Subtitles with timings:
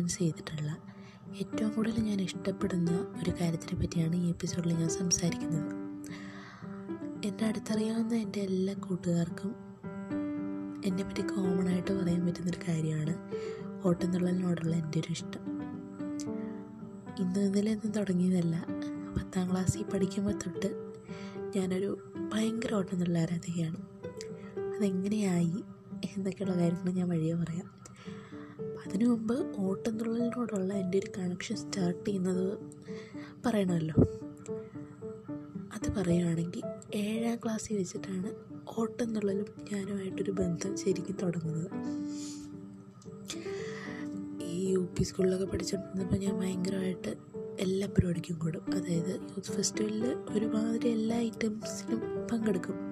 [0.00, 0.76] Influence ചെയ്തിട്ടുള്ള
[1.36, 2.90] ഏറ്റവും കൂടുതൽ ഞാൻ ഇഷ്ടപ്പെടുന്ന
[3.22, 5.72] ഒരു കാര്യത്തിനെ പറ്റിയാണ് ഈ എപ്പിസോഡിൽ ഞാൻ സംസാരിക്കുന്നത്.
[7.26, 9.54] എന്റെ അടുത്തറിയാവുന്ന എന്റെ എല്ലാ കൂട്ടുകാർക്കും
[10.84, 13.14] എന്നെപ്പറ്റി കോമൺ ആയിട്ട് പറയാൻ പറ്റുന്നൊരു കാര്യമാണ്
[13.84, 15.62] ഓട്ടംതുള്ളലിനോടുള്ള എന്റെ ഒരു ഇഷ്ടം.
[17.20, 18.66] ഇന്ന് ഇന്നലെ ഒന്നും തുടങ്ങിയതല്ല.
[19.16, 20.92] പത്താം ക്ലാസ്സിൽ പഠിക്കുമ്പോൾ തൊട്ട്
[21.58, 23.76] ഞാനൊരു ഭയങ്കര ഓട്ടംതുള്ള ആരാധികയാണ്
[24.76, 25.54] അതെങ്ങനെയായി
[26.04, 27.79] എന്നൊക്കെയുള്ള കാര്യങ്ങൾ ഞാൻ വഴിയെ പറയാം.
[29.00, 32.58] അതിനു മുമ്പ് ഓട്ടംതുള്ളലിനോടുള്ള എന്റെ ഒരു കണക്ഷൻ സ്റ്റാർട്ട് ചെയ്യുന്നത്
[33.46, 33.94] പറയണമല്ലോ.
[35.74, 36.62] അത് പറയുകയാണെങ്കിൽ
[36.94, 38.34] ഏഴാം ക്ലാസ്സിൽ വെച്ചിട്ടാണ്
[38.78, 41.70] ഓട്ടംതുള്ളലും ഞാനുമായിട്ടൊരു ബന്ധം ശരിക്കും തുടങ്ങുന്നത്.
[44.42, 47.16] ഈ യു പി സ്കൂളിലൊക്കെ പഠിച്ചുകൊണ്ടിരുന്നപ്പോൾ ഞാൻ ഭയങ്കരമായിട്ട്
[47.60, 48.62] എല്ലാ പരിപാടിക്കും കൂടും.
[48.74, 52.89] അതായത് യൂത്ത് ഫെസ്റ്റിവലിൽ ഒരുമാതിരി എല്ലാ ഐറ്റംസിനും പങ്കെടുക്കും.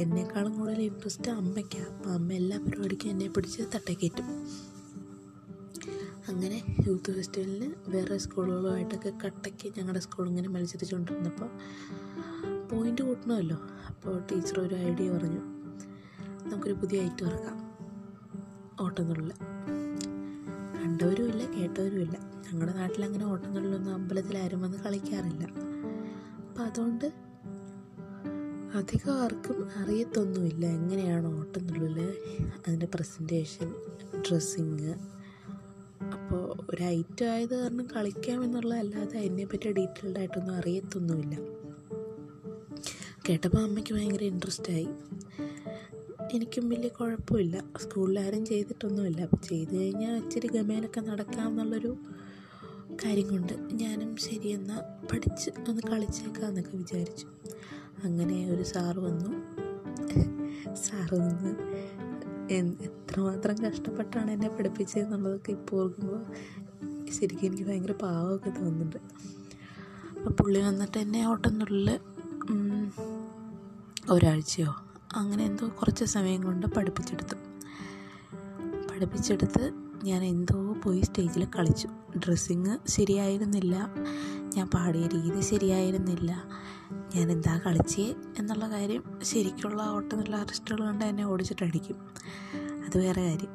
[0.00, 4.24] എന്നെക്കാളും കൂടുതൽ ഇൻട്രസ്റ്റ് അമ്മയ്ക്കാണ് അപ്പോൾ അമ്മ എല്ലാ പരിപാടിക്കും എന്നെ പിടിച്ച് തട്ടക്കയറ്റും
[6.28, 11.50] അങ്ങനെ യൂത്ത് ഫെസ്റ്റിവലിന് വേറെ സ്കൂളുകളുമായിട്ടൊക്കെ കട്ടയ്ക്ക് ഞങ്ങളുടെ സ്കൂൾ ഇങ്ങനെ മത്സരിച്ചുകൊണ്ടിരുന്നപ്പോൾ
[12.68, 13.56] പോയിന്റ് കൂട്ടണമല്ലോ.
[13.86, 15.40] അപ്പോൾ ടീച്ചർ ഒരു ഐഡിയ പറഞ്ഞു.
[16.48, 17.68] നമുക്കൊരു പുതിയ ഐറ്റം ഇറക്കാം.
[18.80, 19.32] ഓട്ടംതുള്ളൽ
[20.82, 22.18] കണ്ടവരുമില്ല കേട്ടവരുമില്ല.
[22.52, 25.44] ഞങ്ങളുടെ നാട്ടിൽ അങ്ങനെ ഓട്ടംതുള്ളലൊന്നും അമ്പലത്തിൽ ആരും വന്ന് കളിക്കാറില്ല.
[26.48, 27.27] അപ്പോൾ അതുകൊണ്ട്
[28.74, 30.66] അധികം ആർക്കും അറിയത്തൊന്നുമില്ല.
[30.66, 32.16] എങ്ങനെയാണ് ഓട്ടംതുള്ളൽ
[32.66, 33.74] അതിന്റെ പ്രസന്റേഷൻ
[34.28, 34.94] ഡ്രസ്സിങ്
[36.12, 41.36] അപ്പോൾ ഒരു ഐറ്റം ആയത് കാരണം കളിക്കാമെന്നുള്ളതല്ലാതെ അതിനെപ്പറ്റി ഡീറ്റെയിൽഡ് ആയിട്ടൊന്നും അറിയത്തൊന്നുമില്ല.
[43.28, 44.88] കേട്ടപ്പോൾ അമ്മയ്ക്ക് ഭയങ്കര ഇൻട്രസ്റ്റ് ആയി.
[46.34, 47.64] എനിക്കും വലിയ കുഴപ്പമില്ല.
[47.76, 49.20] സ്കൂളിലാരും ചെയ്തിട്ടൊന്നുമില്ല.
[49.20, 51.96] അപ്പോൾ ചെയ്തു കഴിഞ്ഞാൽ ഇച്ചിരി ഗമയിലൊക്കെ നടക്കാമെന്നുള്ളൊരു
[53.04, 57.26] കാര്യം കൊണ്ട് ഞാനും ശരിയെന്നാൽ പഠിച്ച് ഒന്ന് കളിച്ചേക്കാമെന്നൊക്കെ വിചാരിച്ചു.
[58.04, 59.30] അങ്ങനെ ഒരു സാറ് വന്നു.
[60.74, 61.52] സാറ് നിന്ന്
[62.52, 66.24] എത്രമാത്രം കഷ്ടപ്പെട്ടാണ് എന്നെ പഠിപ്പിച്ചതെന്നുള്ളതൊക്കെ ഇപ്പോൾ ഓർക്കുമ്പോൾ
[67.10, 68.96] ശരിക്കും എനിക്ക് ഭയങ്കര പാവമൊക്കെ തോന്നുന്നുണ്ട്.
[70.16, 72.00] അപ്പോൾ പുള്ളി വന്നിട്ട് എന്നെ ഓട്ടംതുള്ളിൽ
[74.10, 74.74] ഒരാഴ്ചയോ
[75.16, 77.34] അങ്ങനെ എന്തോ കുറച്ച് സമയം കൊണ്ട് പഠിപ്പിച്ചെടുത്തു.
[78.90, 79.72] പഠിപ്പിച്ചെടുത്ത്
[80.04, 81.88] ഞാൻ എന്തോ പോയി സ്റ്റേജിൽ കളിച്ചു.
[82.18, 83.94] ഡ്രസ്സിങ് ശരിയായിരുന്നില്ല.
[84.58, 86.44] ഞാൻ പാടിയ രീതി ശരിയായിരുന്നില്ല.
[87.16, 91.96] ഞാൻ എന്താ കളിച്ചേ എന്നുള്ള കാര്യം ശരിക്കുള്ള ഓട്ടമുള്ള ആർട്ടിസ്റ്റുകൾ കൊണ്ട് എന്നെ ഓടിച്ചിട്ടടിക്കും.
[92.54, 93.48] അത് വേറെ കാര്യം.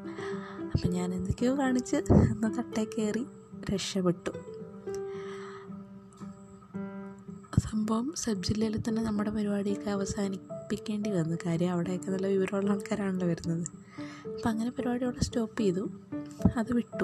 [0.74, 3.26] അപ്പം ഞാൻ എന്തൊക്കെയോ കാണിച്ച് ഒന്ന് തട്ടേ കയറി
[3.74, 4.30] രക്ഷപ്പെട്ടു.
[7.60, 11.38] സംഭവം സബ് ജില്ലയിൽ തന്നെ നമ്മുടെ പരിപാടിയൊക്കെ അവസാനിപ്പിക്കേണ്ടി വന്നു.
[11.46, 13.68] കാര്യം അവിടെയൊക്കെ നല്ല വിവരമുള്ള ആൾക്കാരാണല്ലോ വരുന്നത്.
[14.30, 15.90] അപ്പം അങ്ങനെ പരിപാടി അവിടെ സ്റ്റോപ്പ് ചെയ്തു.
[16.58, 17.04] അത് വിട്ടു.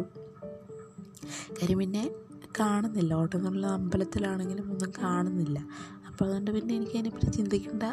[1.61, 2.11] കാര്യം പിന്നെ
[2.59, 3.13] കാണുന്നില്ല.
[3.13, 5.59] ഓട്ടംതുള്ള അമ്പലത്തിലാണെങ്കിലും ഒന്നും കാണുന്നില്ല.
[6.07, 7.83] അപ്പോൾ അതുകൊണ്ട് പിന്നെ എനിക്ക് അതിനെപ്പറ്റി ചിന്തിക്കേണ്ട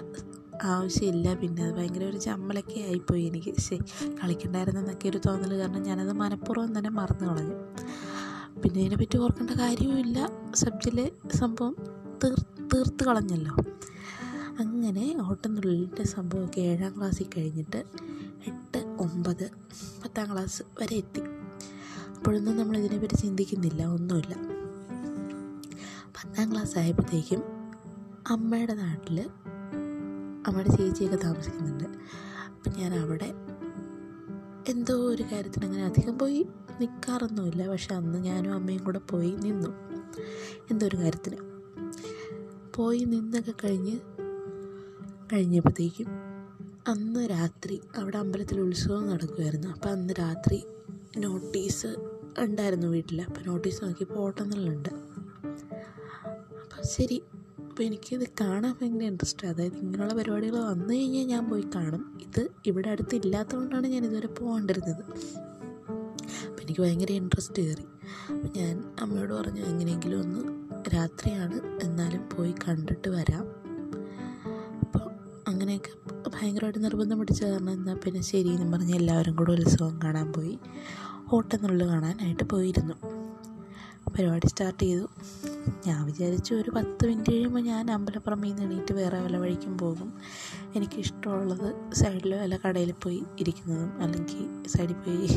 [0.63, 1.35] ആവശ്യമില്ല.
[1.35, 3.23] പിന്നെ അത് ഭയങ്കര ഒരു ചമ്മലൊക്കെ ആയിപ്പോയി.
[3.23, 7.55] എനിക്ക് ശരി കളിക്കണ്ടായിരുന്നെന്നൊക്കെ ഒരു തോന്നൽ കാരണം ഞാനത് മനഃപൂർവം തന്നെ മറന്നു കളഞ്ഞു.
[8.61, 10.31] പിന്നെ ഇതിനെപ്പറ്റി ഓർക്കേണ്ട കാര്യവുമില്ല.
[10.55, 11.77] സബ്ജിലെ സംഭവം
[12.25, 13.57] തീർ തീർത്ത് കളഞ്ഞല്ലോ.
[14.59, 17.85] അങ്ങനെ ഓട്ടംതുള്ളിന്റെ സംഭവമൊക്കെ ഏഴാം ക്ലാസ്സിൽ കഴിഞ്ഞിട്ട്
[18.47, 19.51] എട്ട് ഒമ്പത്
[20.05, 21.21] പത്താം ക്ലാസ് വരെ എത്തി.
[22.27, 24.35] അപ്പോഴൊന്നും നമ്മൾ ഇതിനെപ്പറ്റി ചിന്തിക്കുന്നില്ല ഒന്നുമില്ല.
[26.07, 27.43] പത്താം ക്ലാസ് ആയപ്പോഴത്തേക്കും
[28.29, 29.31] അമ്മയുടെ നാട്ടിൽ
[30.47, 31.85] അമ്മയുടെ ചേച്ചിയൊക്കെ താമസിക്കുന്നുണ്ട്.
[31.85, 33.35] അപ്പം ഞാൻ അവിടെ
[34.69, 36.47] എന്തോ ഒരു കാര്യത്തിന് അങ്ങനെ അധികം പോയി
[36.81, 39.69] നിൽക്കാറൊന്നുമില്ല പക്ഷെ അന്ന് ഞാനും അമ്മയും കൂടെ പോയി നിന്നു.
[40.71, 41.37] എന്തോ ഒരു കാര്യത്തിന്.
[42.75, 43.99] പോയി നിന്നൊക്കെ കഴിഞ്ഞ്
[45.33, 46.07] കഴിഞ്ഞപ്പോഴത്തേക്കും
[46.89, 50.65] അന്ന് രാത്രി അവിടെ അമ്പലത്തിൽ ഉത്സവം നടക്കുമായിരുന്നു അപ്പം അന്ന് രാത്രി
[51.19, 54.89] നോട്ടീസ് ഉണ്ടായിരുന്നു വീട്ടിൽ അപ്പോൾ നോട്ടീസ് നോക്കിയപ്പോൾ ഓട്ടംതുള്ളുണ്ട്
[56.63, 57.23] അപ്പം ശരി.
[57.59, 62.19] അപ്പോൾ എനിക്കിത് കാണാൻ ഭയങ്കര ഇൻട്രസ്റ്റ് അതായത് ഇങ്ങനെയുള്ള പരിപാടികൾ വന്നു കഴിഞ്ഞാൽ ഞാൻ പോയി കാണും.
[62.23, 65.03] ഇത് ഇവിടെ അടുത്ത് ഇല്ലാത്തതുകൊണ്ടാണ് ഞാൻ ഇതുവരെ പോകാണ്ടിരുന്നത്.
[66.47, 67.87] അപ്പം എനിക്ക് ഭയങ്കര ഇൻട്രസ്റ്റ് കയറി
[68.33, 73.47] അപ്പം ഞാൻ അമ്മയോട് പറഞ്ഞു എങ്ങനെയെങ്കിലും ഒന്ന് രാത്രിയാണ് എന്നാലും പോയി കണ്ടിട്ട് വരാം.
[74.81, 75.11] അപ്പോൾ
[75.49, 75.91] അങ്ങനെയൊക്കെ
[76.29, 80.59] ഭയങ്കരമായിട്ട് നിർബന്ധം പിടിച്ച കാരണം എന്നാൽ പിന്നെ ശരി എന്നും പറഞ്ഞ് എല്ലാവരും കൂടെ ഉത്സവം കാണാൻ പോയി.
[81.33, 82.95] ഓട്ടംതുള്ളൽ കാണാനായിട്ട് പോയിരുന്നു.
[84.11, 85.07] പരിപാടി സ്റ്റാർട്ട് ചെയ്തു.
[85.87, 90.13] ഞാൻ വിചാരിച്ചു ഒരു പത്ത് മിനിറ്റ് കഴിയുമ്പോൾ ഞാൻ അമ്പലപ്പുറമിൽ നിന്ന് എണീറ്റ് വേറെ വല്ല വഴിക്കും പോകും.
[90.77, 95.29] എനിക്കിഷ്ടമുള്ളത് സൈഡിൽ വല്ല കടയിൽ പോയി ഇരിക്കുന്നതും അല്ലെങ്കിൽ സൈഡിൽ പോയി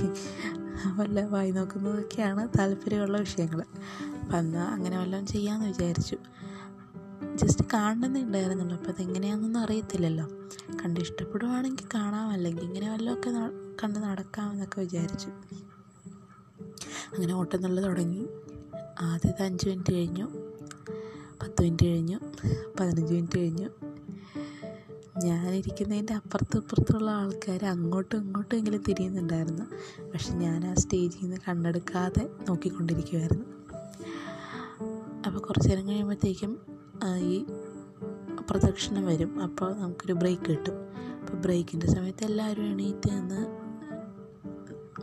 [0.95, 3.63] വല്ല വായി നോക്കുന്നതൊക്കെയാണ് താല്പര്യമുള്ള വിഷയങ്ങൾ
[4.21, 6.17] അപ്പം എന്നാൽ അങ്ങനെ വല്ലതും ചെയ്യാമെന്ന് വിചാരിച്ചു.
[7.35, 10.25] ജസ്റ്റ് കാണണമെന്നേ ഉണ്ടായിരുന്നുള്ളൂ അപ്പോൾ അതെങ്ങനെയാണെന്നൊന്നും അറിയത്തില്ലല്ലോ.
[10.85, 13.29] കണ്ട് ഇഷ്ടപ്പെടുവാണെങ്കിൽ കാണാം അല്ലെങ്കിൽ ഇങ്ങനെ വല്ലതൊക്കെ
[13.83, 15.29] കണ്ട് നടക്കാമെന്നൊക്കെ വിചാരിച്ചു.
[17.07, 18.27] അങ്ങനെ ഓട്ടംതുള്ളൽ തുടങ്ങി.
[19.01, 20.25] ആദ്യത്തെ അഞ്ച് മിനിറ്റ് കഴിഞ്ഞു.
[21.41, 22.19] പത്ത് മിനിറ്റ് കഴിഞ്ഞു.
[22.79, 23.69] പതിനഞ്ച് മിനിറ്റ് കഴിഞ്ഞു.
[25.23, 29.65] ഞാനിരിക്കുന്നതിന്റെ അപ്പുറത്തും ഇപ്പുറത്തുള്ള ആൾക്കാർ അങ്ങോട്ടും ഇങ്ങോട്ടും എങ്കിലും തിരിയുന്നുണ്ടായിരുന്നു.
[30.11, 33.45] പക്ഷെ ഞാൻ ആ സ്റ്റേജിൽ നിന്ന് കണ്ണെടുക്കാതെ നോക്കിക്കൊണ്ടിരിക്കുമായിരുന്നു
[35.25, 36.61] അപ്പോൾ കുറച്ച് നേരം കഴിയുമ്പോഴത്തേക്കും
[37.17, 37.45] ഈ
[38.49, 39.43] പ്രദക്ഷിണം വരും.
[39.43, 40.73] അപ്പോൾ നമുക്കൊരു ബ്രേക്ക് കിട്ടും.
[41.19, 43.41] അപ്പോൾ ബ്രേക്കിന്റെ സമയത്ത് എല്ലാവരും എണീറ്റ് നിന്ന്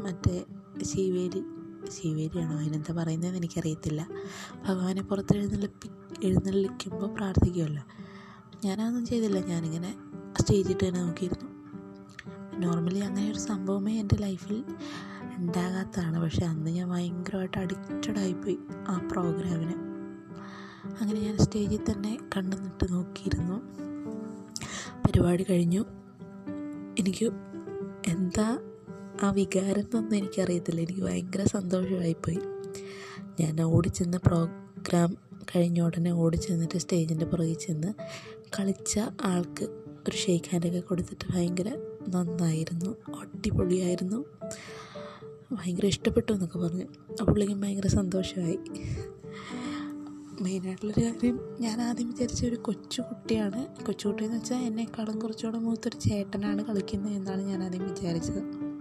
[0.02, 0.44] മറ്റേ
[0.82, 1.44] ശിവേലി
[1.90, 4.08] ശിവേലിയാണോ അതിനെന്താ പറയുന്നതെന്ന് എനിക്കറിയത്തില്ല.
[4.68, 5.90] ഭഗവാനെ പുറത്ത് എഴുന്നള്ളിപ്പി
[6.24, 7.82] എഴുന്നള്ളിക്കുമ്പോൾ പ്രാർത്ഥിക്കുമല്ലോ
[8.64, 9.40] ഞാനതൊന്നും ചെയ്തില്ല.
[9.40, 9.94] ഞാനിങ്ങനെ
[10.40, 11.56] സ്റ്റേജിട്ട് തന്നെ നോക്കിയിരുന്നു.
[12.58, 14.64] നോർമലി അങ്ങനെ ഒരു സംഭവമേ എന്റെ ലൈഫിൽ
[15.36, 16.20] ഉണ്ടാകാത്തതാണ്.
[16.20, 18.58] പക്ഷെ അന്ന് ഞാൻ ഭയങ്കരമായിട്ട് അഡിക്റ്റഡ് ആയിപ്പോയി
[18.88, 19.74] ആ പ്രോഗ്രാമിന്.
[21.00, 23.60] അങ്ങനെ ഞാൻ സ്റ്റേജിൽ തന്നെ കണ്ണു നിട്ട് നോക്കിയിരുന്നു.
[25.06, 25.84] പരിപാടി കഴിഞ്ഞു.
[26.98, 27.24] എനിക്ക്
[28.06, 28.58] എന്താ
[29.22, 30.80] ആ വികാരം എന്നൊന്നും എനിക്കറിയത്തില്ല.
[30.80, 32.38] എനിക്ക് ഭയങ്കര സന്തോഷമായിപ്പോയി.
[33.40, 35.16] ഞാൻ ഓടിച്ചെന്ന് പ്രോഗ്രാം
[35.56, 37.94] കഴിഞ്ഞ ഉടനെ ഓടി ചെന്നിട്ട് സ്റ്റേജിന്റെ പുറകിൽ ചെന്ന്
[38.58, 39.64] കളിച്ച ആൾക്ക്
[40.08, 41.76] ഒരു ഷെയ്ക്ക് ഹാൻഡൊക്കെ കൊടുത്തിട്ട് ഭയങ്കര
[42.08, 42.96] നന്നായിരുന്നു.
[43.16, 44.24] അടിപൊളിയായിരുന്നു.
[45.52, 46.84] ഭയങ്കര ഇഷ്ടപ്പെട്ടു എന്നൊക്കെ പറഞ്ഞു.
[47.20, 48.58] ആ പുള്ളിക്കും ഭയങ്കര സന്തോഷമായി.
[50.40, 57.12] മെയിനായിട്ടുള്ളൊരു കാര്യം ഞാൻ ആദ്യം വിചാരിച്ച ഒരു കൊച്ചുകുട്ടിയാണ് കൊച്ചുകുട്ടി എന്ന് വെച്ചാൽ എന്നെക്കാളും കുറച്ചുകൂടെ മൂത്തൊരു ചേട്ടനാണ് കളിക്കുന്നത്
[57.12, 58.75] എന്നാണ് ഞാൻ ആദ്യം വിചാരിച്ചത്.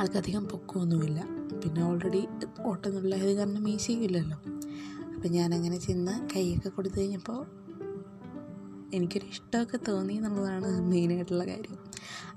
[0.00, 1.26] ആൾക്കധികം പൊക്കമൊന്നുമില്ല.
[1.64, 2.26] പിന്നെ ഓൾറെഡി
[2.60, 4.36] ഓട്ടമൊന്നുമില്ലായത് കാരണം മീശയില്ലല്ലോ.
[5.14, 7.46] അപ്പം ഞാനങ്ങനെ ചെന്ന് കൈയൊക്കെ കൊടുത്തു കഴിഞ്ഞപ്പോൾ
[8.94, 11.78] എനിക്കൊരു ഇഷ്ടമൊക്കെ തോന്നി എന്നുള്ളതാണ് മെയിനായിട്ടുള്ള കാര്യം.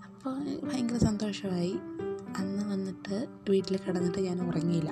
[0.05, 1.75] അപ്പോൾ ഭയങ്കര സന്തോഷമായി.
[2.37, 4.89] അന്ന് വന്നിട്ട് വീട്ടിൽ കിടന്നിട്ട് ഞാൻ ഉറങ്ങിയില്ല.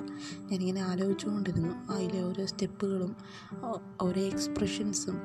[0.50, 1.92] ഞാനിങ്ങനെ ആലോചിച്ചുകൊണ്ടിരുന്നു.
[1.92, 3.16] അതിലെ ഓരോ സ്റ്റെപ്പുകളും
[4.00, 5.18] ഓരോ എക്സ്പ്രഷൻസും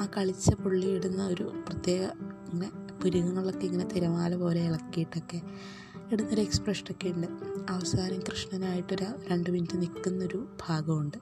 [0.00, 2.02] ആ കളിച്ച പുള്ളി ഇടുന്ന ഒരു പ്രത്യേക
[2.52, 2.70] ഇങ്ങനെ
[3.02, 5.40] പുരുകങ്ങളൊക്കെ ഇങ്ങനെ തിരമാല പോലെ ഇളക്കിയിട്ടൊക്കെ
[6.12, 7.26] ഇടുന്നൊരു എക്സ്പ്രഷനൊക്കെ ഉണ്ട്.
[7.70, 11.18] അവസാനം കൃഷ്ണനായിട്ടൊരു രണ്ട് മിനിറ്റ് നിൽക്കുന്നൊരു ഭാഗമുണ്ട്.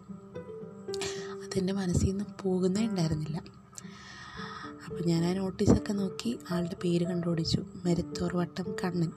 [1.45, 3.43] അതെന്റെ മനസ്സിൽ നിന്ന് പോകുന്നേ ഉണ്ടായിരുന്നില്ല.
[4.87, 7.65] അപ്പോൾ ഞാൻ ആ നോട്ടീസൊക്കെ നോക്കി ആളുടെ പേര് കണ്ടുപിടിച്ചു.
[7.85, 9.13] മരുത്തോർ വട്ടം കണ്ണൻ.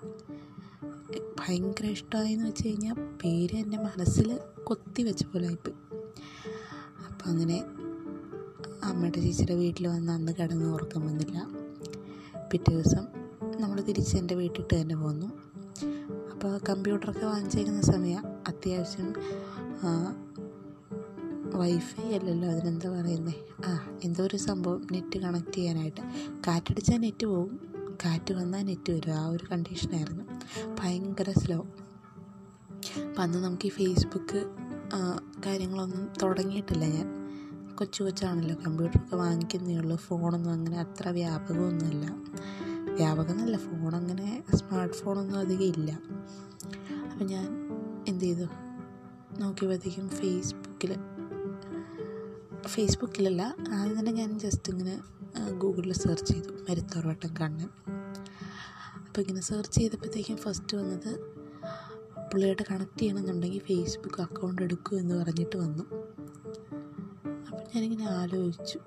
[1.39, 5.75] ഭയങ്കര ഇഷ്ടമായെന്ന് വെച്ച് കഴിഞ്ഞാൽ പേര് എന്റെ മനസ്സിൽ കൊത്തി വെച്ച പോലെ ആയിപ്പോയി.
[7.09, 7.63] അപ്പം അങ്ങനെ
[8.83, 11.62] അമ്മയുടെ ചേച്ചിയുടെ വീട്ടിൽ വന്ന് അന്ന് കിടന്ന് ഉറക്കം വന്നില്ല.
[12.53, 13.05] പിറ്റേ ദിവസം
[13.61, 15.27] നമ്മൾ തിരിച്ച് എന്റെ വീട്ടിട്ട് തന്നെ പോന്നു.
[16.31, 19.13] അപ്പോൾ കമ്പ്യൂട്ടറൊക്കെ വാങ്ങിച്ചേക്കുന്ന സമയം അത്യാവശ്യം
[21.55, 23.33] വൈഫൈ അല്ലല്ലോ അതിനെന്താ പറയുന്നത്
[23.65, 23.71] ആ
[24.03, 26.01] എന്തോ ഒരു സംഭവം നെറ്റ് കണക്ട് ചെയ്യാനായിട്ട്.
[26.47, 27.59] കാറ്റടിച്ചാൽ നെറ്റ് പോകും
[28.05, 29.13] കാറ്റ് വന്നാൽ നെറ്റ് വരും.
[29.13, 30.23] ആ ഒരു കണ്ടീഷനായിരുന്നു
[30.79, 31.59] ഭയങ്കര സ്ലോ
[33.09, 34.41] അപ്പം അന്ന് നമുക്ക് ഈ ഫേസ്ബുക്ക്
[35.45, 37.22] കാര്യങ്ങളൊന്നും തുടങ്ങിയിട്ടില്ല ഞാൻ.
[37.77, 39.95] കൊച്ചു കൊച്ചാണല്ലോ കമ്പ്യൂട്ടറൊക്കെ വാങ്ങിക്കുന്നേ ഉള്ളൂ.
[39.95, 42.05] ഫോണൊന്നും അങ്ങനെ അത്ര വ്യാപകമൊന്നുമല്ല.
[42.93, 45.91] വ്യാപകമെന്നല്ല ഫോൺ അങ്ങനെ സ്മാർട്ട് ഫോണൊന്നും അധികം ഇല്ല.
[47.11, 47.47] അപ്പം ഞാൻ
[48.07, 48.45] എന്ത് ചെയ്തു
[49.39, 50.95] നോക്കിയപ്പോഴത്തേക്കും ഫേസ്ബുക്കിൽ
[52.67, 54.99] ഫേസ്ബുക്കിലല്ല ആദ്യം തന്നെ ഞാൻ ജസ്റ്റ് ഇങ്ങനെ
[55.51, 56.49] ഗൂഗിളിൽ സെർച്ച് ചെയ്തു.
[56.69, 57.69] മരുത്തോർവട്ടം കണ്ണൻ
[59.07, 61.19] അപ്പോൾ ഇങ്ങനെ സെർച്ച് ചെയ്തപ്പോഴത്തേക്കും ഫസ്റ്റ് വന്നത്
[62.31, 66.02] പുള്ളിയായിട്ട് കണക്ട് ചെയ്യണമെന്നുണ്ടെങ്കിൽ ഫേസ്ബുക്ക് അക്കൗണ്ട് എടുക്കൂ എന്ന് പറഞ്ഞിട്ട് വന്നു.
[67.75, 68.79] ഞാനിങ്ങനെ ആലോചിച്ചു.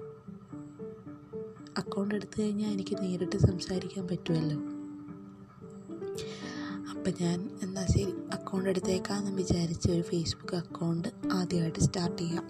[1.77, 4.57] അക്കൗണ്ട് എടുത്തു കഴിഞ്ഞാൽ എനിക്ക് നേരിട്ട് സംസാരിക്കാൻ പറ്റുമല്ലോ.
[6.91, 12.47] അപ്പം ഞാൻ എന്നാൽ ശരി അക്കൗണ്ട് എടുത്തേക്കാമെന്ന് വിചാരിച്ച് ഒരു ഫേസ്ബുക്ക് അക്കൗണ്ട് ആദ്യമായിട്ട് സ്റ്റാർട്ട് ചെയ്യാം.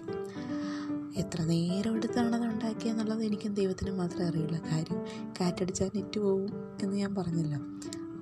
[1.15, 4.59] എത്ര നേരം എടുത്താണത് ഉണ്ടാക്കിയെന്നുള്ളത് എനിക്കും ദൈവത്തിന് മാത്രമേ അറിയുള്ളൂ.
[4.71, 6.49] കാര്യം കാറ്റടിച്ചാൽ നെറ്റ് പോവും
[6.81, 7.59] എന്ന് ഞാൻ പറഞ്ഞല്ലോ.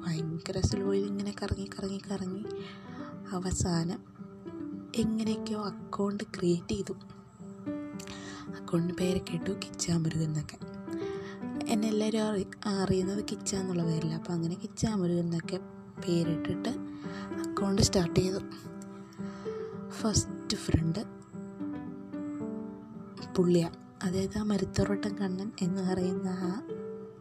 [0.05, 2.45] ഭയങ്കര സ്ലോയിൽ ഇങ്ങനെ കറങ്ങി കറങ്ങി കറങ്ങി
[3.31, 3.99] അവസാനം
[4.95, 6.93] എങ്ങനെയൊക്കെയോ അക്കൗണ്ട് ക്രിയേറ്റ് ചെയ്തു.
[8.53, 10.57] അക്കൗണ്ടിന് പേരൊക്കെ ഇട്ടു കിച്ചാമുരുകൻ എന്നൊക്കെ.
[11.67, 15.57] എന്നെ എല്ലാവരും അറി അറിയുന്നത് കിച്ച എന്നുള്ള പേരില്ല അപ്പോൾ അങ്ങനെ കിച്ചാമുരുകൻ എന്നൊക്കെ
[16.07, 16.69] പേരിട്ടിട്ട്
[17.43, 18.39] അക്കൗണ്ട് സ്റ്റാർട്ട് ചെയ്തു.
[19.89, 20.99] ഫസ്റ്റ് ഫ്രണ്ട്
[23.35, 23.71] പുള്ളിയ.
[24.03, 26.61] അതായത് ആ മരുത്തോറട്ടം കണ്ണൻ എന്ന് പറയുന്ന ആ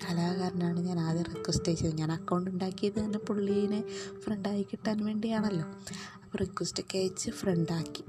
[0.04, 1.96] കലാകാരനാണ് ഞാൻ ആദ്യം റിക്വസ്റ്റ് ചെയ്തത്.
[1.96, 3.84] ഞാൻ അക്കൗണ്ട് ഉണ്ടാക്കിയത് തന്നെ പുള്ളീനെ
[4.20, 5.64] ഫ്രണ്ടായി കിട്ടാൻ വേണ്ടിയാണല്ലോ.
[6.24, 8.04] അപ്പോൾ റിക്വസ്റ്റ് റിക്വസ്റ്റൊക്കെ അയച്ച് ഫ്രണ്ടാക്കി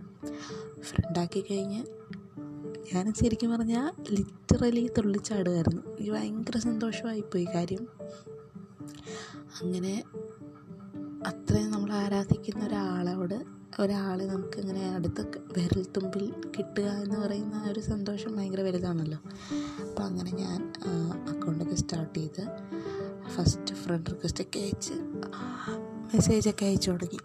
[0.81, 1.83] ഫ്രണ്ടാക്കി കഴിഞ്ഞ്
[2.93, 7.87] ഞാൻ ശരിക്കും പറഞ്ഞാൽ ലിറ്ററലി തുള്ളിച്ചാടുകയായിരുന്നു എനിക്ക് ഭയങ്കര സന്തോഷമായിപ്പോയി കാര്യം.
[9.61, 10.03] അങ്ങനെ
[11.27, 13.43] അത്രയും നമ്മൾ ആരാധിക്കുന്ന ഒരാളോട്
[13.79, 15.21] ഒരാളെ നമുക്ക് ഇങ്ങനെ അടുത്ത്
[15.57, 19.19] വിരൽ തുമ്പിൽ കിട്ടുക എന്ന് പറയുന്ന ഒരു സന്തോഷം ഭയങ്കര വലുതാണല്ലോ.
[19.89, 20.73] അപ്പോൾ അങ്ങനെ ഞാൻ
[21.27, 22.43] അക്കൗണ്ടൊക്കെ സ്റ്റാർട്ട് ചെയ്ത്
[23.29, 24.93] ഫസ്റ്റ് ഫ്രണ്ട് റിക്വസ്റ്റൊക്കെ അയച്ച്
[26.13, 27.19] മെസ്സേജൊക്കെ അയച്ചു തുടങ്ങി.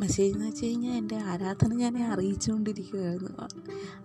[0.00, 3.48] മെസ്സേജ് എന്ന് വെച്ച് കഴിഞ്ഞാൽ എന്റെ ആരാധന ഞാൻ അറിയിച്ചുകൊണ്ടിരിക്കുകയായിരുന്നു.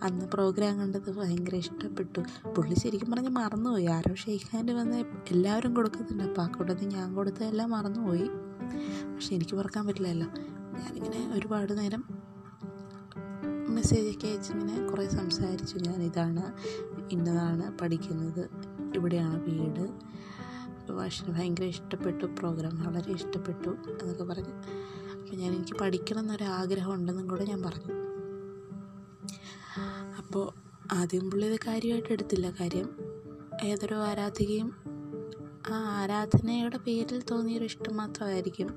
[0.03, 2.19] അന്ന് പ്രോഗ്രാം കണ്ടത് ഭയങ്കര ഇഷ്ടപ്പെട്ടു.
[2.55, 3.85] പുള്ളി ശരിക്കും പറഞ്ഞ് മറന്നുപോയി.
[3.85, 6.23] ആരോ ഷെയ്ഖാന്റെ വന്ന് എല്ലാവരും കൊടുക്കുന്നുണ്ട്.
[6.23, 8.27] അപ്പോൾ ആ കൂട്ടത്തിൽ ഞാൻ കൊടുത്തതെല്ലാം മറന്നുപോയി.
[9.15, 10.27] പക്ഷെ എനിക്ക് മറക്കാൻ പറ്റില്ലല്ലോ.
[10.79, 12.03] ഞാനിങ്ങനെ ഒരുപാട് നേരം
[13.67, 15.77] മെസ്സേജൊക്കെ അയച്ചിങ്ങനെ കുറേ സംസാരിച്ചു.
[15.77, 16.53] ഞാൻ ഇതാണ്
[17.11, 18.49] ഇന്നതാണ് പഠിക്കുന്നത്
[18.95, 19.89] ഇവിടെയാണ് വീട്.
[20.91, 22.25] വാഷിന് ഭയങ്കര ഇഷ്ടപ്പെട്ടു.
[22.25, 24.53] പ്രോഗ്രാം വളരെ ഇഷ്ടപ്പെട്ടു എന്നൊക്കെ പറഞ്ഞു
[25.25, 27.93] അപ്പോൾ ഞാൻ എനിക്ക് പഠിക്കണം എന്നൊരാഗ്രഹം ഉണ്ടെന്നും കൂടെ ഞാൻ പറഞ്ഞു.
[30.17, 30.45] അപ്പോൾ
[30.91, 32.51] ആദ്യം പുള്ളി ഇത് കാര്യമായിട്ട് എടുത്തില്ല.
[32.51, 32.89] കാര്യം
[33.63, 34.69] ഏതൊരു ആരാധികയും
[35.69, 38.69] ആ ആരാധനയുടെ പേരിൽ തോന്നിയൊരു ഇഷ്ടം മാത്രമായിരിക്കും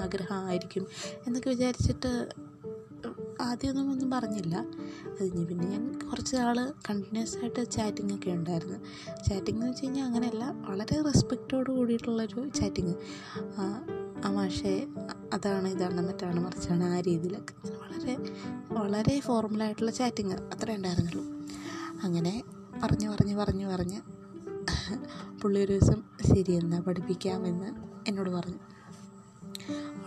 [0.00, 0.86] ആഗ്രഹമായിരിക്കും
[1.26, 2.28] എന്നൊക്കെ വിചാരിച്ചിട്ട്
[3.40, 4.54] ആദ്യമൊന്നും ഒന്നും പറഞ്ഞില്ല.
[5.06, 8.78] അത് കഴിഞ്ഞ് പിന്നെ ഞാൻ കുറച്ച് നാൾ കണ്ടിന്യൂസ് ആയിട്ട് ചാറ്റിംഗ് ഒക്കെ ഉണ്ടായിരുന്നു.
[9.28, 12.94] ചാറ്റിംഗ് എന്ന് വെച്ച് കഴിഞ്ഞാൽ അങ്ങനെയല്ല വളരെ റെസ്പെക്റ്റോട് കൂടിയിട്ടുള്ളൊരു ചാറ്റിങ്
[14.24, 14.86] ആ മാഷെ
[15.32, 17.54] അതാണ് ഇതാണ് മറ്റാണ് മറിച്ചാണ് ആ രീതിയിലൊക്കെ.
[17.68, 18.18] വളരെ
[18.70, 21.24] വളരെ ഫോർമലായിട്ടുള്ള ചാറ്റിങ് അത്രേ ഉണ്ടായിരുന്നുള്ളൂ.
[22.02, 22.42] അങ്ങനെ
[22.82, 24.00] പറഞ്ഞു പറഞ്ഞ് പറഞ്ഞു പറഞ്ഞ്.
[25.42, 27.72] പുള്ളി ഒരു ദിവസം ശരി എന്നാൽ പഠിപ്പിക്കാമെന്ന്
[28.08, 28.54] എന്നോട് പറഞ്ഞു.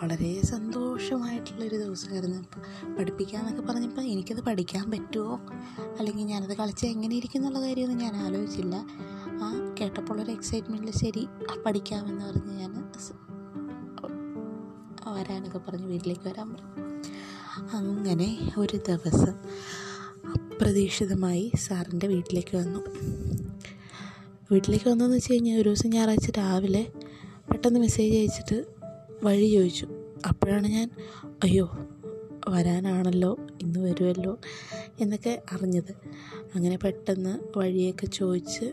[0.03, 2.43] വളരെ സന്തോഷമായിട്ടുള്ളൊരു ദിവസമായിരുന്നു.
[2.97, 5.39] പഠിപ്പിക്കാമെന്നൊക്കെ പറഞ്ഞപ്പോൾ എനിക്കത് പഠിക്കാൻ പറ്റുമോ
[5.99, 8.75] അല്ലെങ്കിൽ ഞാനത് കളിച്ചാൽ എങ്ങനെ ഇരിക്കും എന്നുള്ള കാര്യമൊന്നും ഞാൻ ആലോചിച്ചില്ല.
[9.43, 11.27] ആ കേട്ടപ്പോൾ ഒരു എക്സൈറ്റ്മെന്റിൽ ശരി
[11.65, 12.73] പഠിക്കാമെന്ന് പറഞ്ഞ് ഞാൻ
[15.13, 16.83] വരാനൊക്കെ പറഞ്ഞ് വീട്ടിലേക്ക് വരാൻ പറഞ്ഞു.
[17.77, 19.35] അങ്ങനെ ഒരു ദിവസം
[20.31, 22.79] അപ്രതീക്ഷിതമായി സാറിന്റെ വീട്ടിലേക്ക് വന്നു.
[24.51, 26.91] വീട്ടിലേക്ക് വന്നതെന്ന് വെച്ച് കഴിഞ്ഞാൽ ഒരു ദിവസം ഞായറാഴ്ച രാവിലെ
[27.51, 28.65] പെട്ടെന്ന് മെസ്സേജ് അയച്ചിട്ട്
[29.23, 29.87] വഴി ചോദിച്ചു.
[30.27, 30.89] അപ്പോഴാണ് ഞാൻ
[31.43, 31.77] അയ്യോ
[32.49, 34.37] വരാനാണല്ലോ ഇന്ന് വരുമല്ലോ
[34.99, 35.91] എന്നൊക്കെ അറിഞ്ഞത്.
[36.55, 38.65] അങ്ങനെ പെട്ടെന്ന് വഴിയൊക്കെ ചോദിച്ച്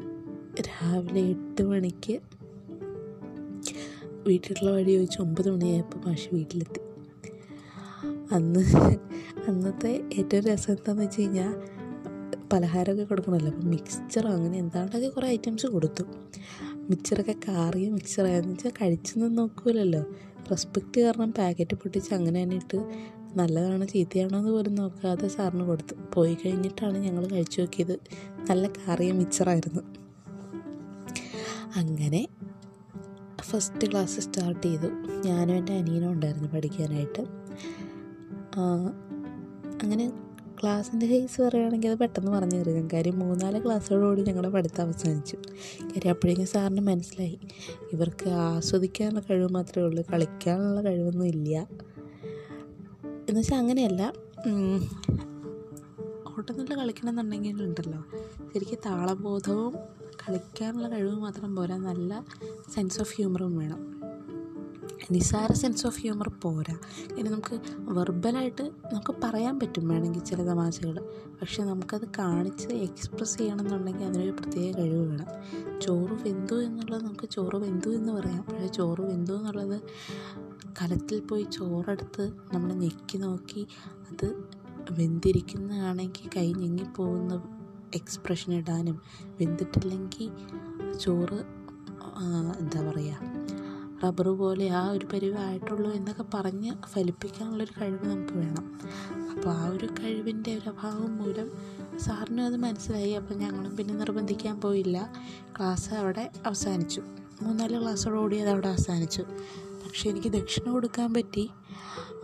[0.60, 2.20] രാവിലെ എട്ട് മണിക്ക്
[4.26, 6.80] വീട്ടിലുള്ള വഴി ചോദിച്ച് ഒമ്പത് മണിയായപ്പോൾ മാഷ് വീട്ടിലെത്തി.
[8.32, 8.62] അന്ന്
[9.48, 11.52] അന്നത്തെ ഏറ്റവും രസം എന്താണെന്ന് വെച്ച് കഴിഞ്ഞാൽ
[12.52, 16.04] പലഹാരമൊക്കെ കൊടുക്കണമല്ലോ അപ്പം മിക്സ്ചറോ അങ്ങനെ എന്താണ്ടൊക്കെ കുറേ ഐറ്റംസ് കൊടുത്തു.
[16.90, 20.02] മിക്സറൊക്കെ കാറിയ മിക്സറായെന്ന് വെച്ചാൽ കഴിച്ചൊന്നും നോക്കൂലല്ലോ.
[20.50, 22.78] റെസ്പെക്റ്റ് കാരണം പാക്കറ്റ് പൊട്ടിച്ച് അങ്ങനെ തന്നെ ഇട്ട്
[23.36, 25.94] നല്ലതാണോ ചീത്തയാണോ എന്ന് പോലും നോക്കാതെ സാറിന് കൊടുത്തു.
[26.14, 27.94] പോയി കഴിഞ്ഞിട്ടാണ് ഞങ്ങൾ കഴിച്ചു നോക്കിയത്.
[28.50, 29.82] നല്ല കാറിയ മിക്സറായിരുന്നു
[31.76, 32.28] അങ്ങനെ
[33.42, 34.86] ഫസ്റ്റ് ക്ലാസ് സ്റ്റാർട്ട് ചെയ്തു.
[35.24, 37.20] ഞാനും എന്റെ അനിയനും ഉണ്ടായിരുന്നു പഠിക്കാനായിട്ട്.
[39.82, 40.12] അങ്ങനെ
[40.62, 42.88] ക്ലാസ്സിന്റെ കേസ് പറയുകയാണെങ്കിൽ അത് പെട്ടെന്ന് പറഞ്ഞു തരാം.
[42.92, 45.36] കാര്യം മൂന്നാൽ ക്ലാസ്സുകളോട് ഞങ്ങളുടെ പഠിത്തം അവസാനിച്ചു.
[45.80, 47.38] കാര്യം അപ്പോഴേക്കും സാറിന് മനസ്സിലായി.
[47.92, 50.04] ഇവർക്ക് ആസ്വദിക്കാനുള്ള കഴിവ് മാത്രമേ ഉള്ളൂ.
[50.12, 51.68] കളിക്കാനുള്ള കഴിവൊന്നും ഇല്ല.
[53.04, 54.12] എന്നുവെച്ചാൽ അങ്ങനെയല്ല.
[56.36, 58.04] ഓട്ടത്തിൽ കളിക്കണമെന്നുണ്ടെങ്കിൽ ഉണ്ടല്ലോ.
[58.54, 61.76] ശരിക്കും താളബോധവും കളിക്കാനുള്ള കഴിവ് മാത്രം പോരാ.
[61.76, 62.24] നല്ല
[62.74, 64.00] സെൻസ് ഓഫ് ഹ്യൂമറും വേണം.
[65.10, 66.78] നിസ്സാര സെൻസ് ഓഫ് ഹ്യൂമർ പോരാ.
[67.18, 71.08] ഇനി നമുക്ക് വെർബലായിട്ട് നമുക്ക് പറയാൻ പറ്റും വേണമെങ്കിൽ ചില തമാശകൾ.
[71.40, 75.26] പക്ഷെ നമുക്കത് കാണിച്ച് എക്സ്പ്രസ് ചെയ്യണമെന്നുണ്ടെങ്കിൽ അതിനൊരു പ്രത്യേക കഴിവ് വേണം.
[75.80, 78.42] ചോറ് വെന്തു എന്നുള്ളത് നമുക്ക് ചോറ് വെന്തു എന്ന് പറയാം.
[78.42, 79.80] പക്ഷേ ചോറ് വെന്തു എന്നുള്ളത്
[80.82, 83.66] കലത്തിൽ പോയി ചോറെടുത്ത് നമ്മൾ ഞെക്കി നോക്കി
[84.10, 84.44] അത്
[84.90, 87.59] വെന്തിരിക്കുന്നതാണെങ്കിൽ കൈ ഞെങ്ങിപ്പോകുന്ന
[87.94, 89.00] എക്സ്പ്രഷൻ ഇടാനും
[89.40, 90.30] വെന്തിട്ടില്ലെങ്കിൽ
[90.98, 91.44] ചോറ്
[92.58, 93.18] എന്താ പറയുക
[94.04, 98.80] റബ്ബർ പോലെ ആ ഒരു പരിവായിട്ടുള്ളൂ എന്നൊക്കെ പറഞ്ഞ് ഫലിപ്പിക്കാനുള്ളൊരു കഴിവ് നമുക്ക് വേണം.
[99.32, 101.50] അപ്പോൾ ആ ഒരു കഴിവിന്റെ ഒരു അഭാവം മൂലം
[101.98, 103.12] സാറിനും അത് മനസ്സിലായി.
[103.12, 105.12] അപ്പോൾ ഞങ്ങളും പിന്നെ നിർബന്ധിക്കാൻ പോയില്ല.
[105.58, 107.02] ക്ലാസ് അവിടെ അവസാനിച്ചു.
[107.42, 109.26] മൂന്നാൽ ക്ലാസ്സോടുകൂടി അത് അവിടെ അവസാനിച്ചു.
[109.90, 111.50] പക്ഷേ എനിക്ക് ദക്ഷിണ കൊടുക്കാൻ പറ്റി.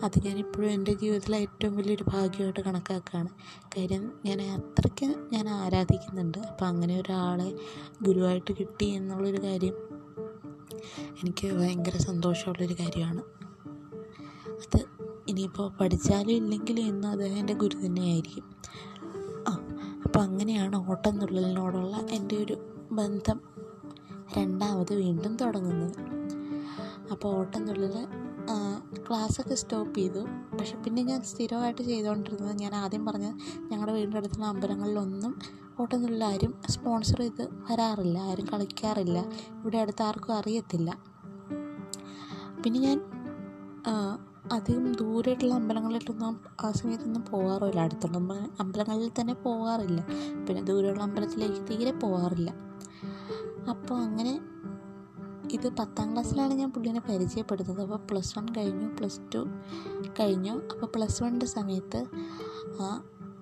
[0.02, 3.28] അത് ഞാനിപ്പോഴും എന്റെ ജീവിതത്തിലെ ഏറ്റവും വലിയൊരു ഭാഗ്യമായിട്ട് കണക്കാക്കുകയാണ്.
[3.76, 6.38] കാര്യം ഞാൻ അത്രയ്ക്ക് ഞാൻ ആരാധിക്കുന്നുണ്ട്.
[6.38, 7.54] അപ്പോൾ അങ്ങനെ ഒരാളെ
[8.02, 9.74] ഗുരുവായിട്ട് കിട്ടി എന്നുള്ളൊരു കാര്യം
[11.24, 13.22] എനിക്ക് ഭയങ്കര സന്തോഷമുള്ളൊരു കാര്യമാണ്.
[14.50, 14.84] അത്
[15.28, 18.44] ഇനിയിപ്പോൾ പഠിച്ചാലും ഇല്ലെങ്കിലും എന്നും അദ്ദേഹം എന്റെ ഗുരു തന്നെയായിരിക്കും.
[19.48, 19.68] ആ
[20.04, 22.56] അപ്പോൾ അങ്ങനെയാണ് ഓട്ടം തുള്ളലിനോടുള്ള എന്റെ ഒരു
[22.92, 23.40] ബന്ധം.
[24.38, 26.15] രണ്ടാമത് വീണ്ടും തുടങ്ങുന്നത്.
[27.12, 28.06] അപ്പോൾ ഓട്ടംതുള്ളൽ
[29.08, 30.22] ക്ലാസ്സൊക്കെ സ്റ്റോപ്പ് ചെയ്തു.
[30.58, 33.26] പക്ഷെ പിന്നെ ഞാൻ സ്ഥിരമായിട്ട് ചെയ്തുകൊണ്ടിരുന്നത് ഞാൻ ആദ്യം പറഞ്ഞ
[33.70, 35.32] ഞങ്ങളുടെ വീടിന്റെ അടുത്തുള്ള അമ്പലങ്ങളിലൊന്നും
[35.80, 39.18] ഓട്ടംതുള്ളൽ ആരും സ്പോൺസർ ചെയ്ത് വരാറില്ല ആരും കളിക്കാറില്ല.
[39.60, 40.90] ഇവിടെ അടുത്ത് ആർക്കും അറിയത്തില്ല.
[42.64, 42.98] പിന്നെ ഞാൻ
[44.52, 47.80] അധികം ദൂരെയായിട്ടുള്ള അമ്പലങ്ങളിലൊന്നും ആ സമയത്തൊന്നും പോകാറില്ല.
[47.80, 48.18] അടുത്തുള്ള
[48.60, 50.00] അമ്പലങ്ങളിൽ തന്നെ പോകാറില്ല.
[50.48, 52.50] പിന്നെ ദൂരെയുള്ള അമ്പലത്തിലേക്ക് തീരെ പോകാറില്ല.
[53.70, 54.40] അപ്പോൾ അങ്ങനെ
[55.52, 57.82] ഇത് പത്താം ക്ലാസ്സിലാണ് ഞാൻ പുള്ളിനെ പരിചയപ്പെടുന്നത്.
[57.82, 59.48] അപ്പോൾ പ്ലസ് വൺ കഴിഞ്ഞു പ്ലസ് ടു
[60.20, 60.52] കഴിഞ്ഞു.
[60.52, 62.06] അപ്പോൾ പ്ലസ് വണ്ണിന്റെ സമയത്ത്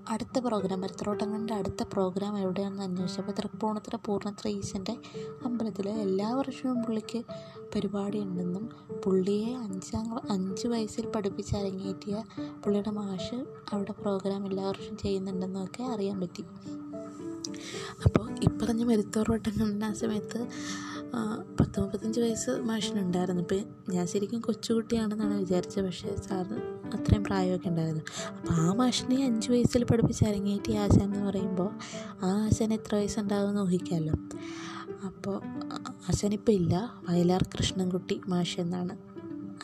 [0.09, 3.21] അടുത്ത പ്രോഗ്രാം മരത്തറോട്ടങ്ങളുടെ അടുത്ത പ്രോഗ്രാം എവിടെയാണെന്ന് അന്വേഷിച്ചു.
[3.21, 4.97] അപ്പോൾ തൃപ്പൂണിത്തുറ പൂർണത്ര ഈശന്റെ
[5.45, 7.23] അമ്പലത്തിൽ എല്ലാ വർഷവും പുള്ളിക്ക്
[7.75, 8.69] പരിപാടി ഉണ്ടെന്നും
[9.05, 12.25] പുള്ളിയെ അഞ്ചാം അഞ്ച് വയസ്സിൽ പഠിപ്പിച്ച് അരങ്ങേറ്റിയ
[12.65, 16.45] പുള്ളിയുടെ മാഷ് അവിടെ പ്രോഗ്രാം എല്ലാ വർഷവും ചെയ്യുന്നുണ്ടെന്നും ഒക്കെ അറിയാൻ പറ്റി.
[18.05, 20.49] അപ്പോൾ ഇപ്പറഞ്ഞ മരുത്തോറോട്ടങ്ങളുടെ ആ സമയത്ത്
[21.61, 25.85] പത്ത് മുപ്പത്തഞ്ച് വയസ്സ് മാഷിനുണ്ടായിരുന്നു ഇപ്പം ഞാൻ ശരിക്കും കൊച്ചുകുട്ടിയാണെന്നാണ് വിചാരിച്ചത്.
[25.85, 26.57] പക്ഷേ സാറ്
[26.95, 28.05] അത്രയും പ്രായമൊക്കെ ഉണ്ടായിരുന്നു.
[28.37, 31.71] അപ്പോൾ ആ മാഷിനെ അഞ്ച് വയസ്സിൽ പഠിപ്പിച്ച് അരങ്ങേറ്റി ആശാൻ എന്ന് പറയുമ്പോൾ
[32.25, 34.15] ആ ആശാൻ എത്ര വയസ്സുണ്ടാകുമെന്ന് ഊഹിക്കാമല്ലോ
[35.07, 35.41] അപ്പോൾ
[36.09, 36.93] ആശാനിപ്പോൾ ഇല്ല.
[37.09, 38.97] വയലാർ കൃഷ്ണൻകുട്ടി മാഷ് എന്നാണ്